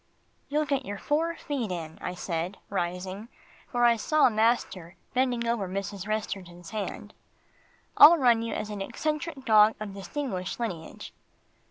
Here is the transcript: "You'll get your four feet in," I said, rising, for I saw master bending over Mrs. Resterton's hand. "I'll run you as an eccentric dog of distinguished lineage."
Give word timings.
"You'll 0.49 0.65
get 0.65 0.83
your 0.83 0.97
four 0.97 1.35
feet 1.35 1.71
in," 1.71 1.99
I 2.01 2.15
said, 2.15 2.57
rising, 2.71 3.27
for 3.67 3.85
I 3.85 3.97
saw 3.97 4.29
master 4.31 4.95
bending 5.13 5.45
over 5.47 5.67
Mrs. 5.69 6.07
Resterton's 6.07 6.71
hand. 6.71 7.13
"I'll 7.97 8.17
run 8.17 8.41
you 8.41 8.51
as 8.55 8.71
an 8.71 8.81
eccentric 8.81 9.45
dog 9.45 9.75
of 9.79 9.93
distinguished 9.93 10.59
lineage." 10.59 11.13